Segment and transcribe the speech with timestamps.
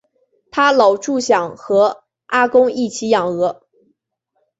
[0.49, 3.67] 她老著想和阿公一起养鹅